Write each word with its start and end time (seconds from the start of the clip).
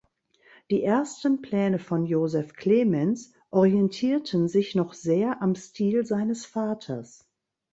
Die 0.71 0.81
ersten 0.83 1.43
Pläne 1.43 1.77
von 1.77 2.07
Joseph 2.07 2.53
Clemens 2.53 3.33
orientierten 3.51 4.47
sich 4.47 4.73
noch 4.73 4.93
sehr 4.95 5.43
am 5.43 5.53
Stil 5.53 6.07
seines 6.07 6.43
Vaters. 6.47 7.29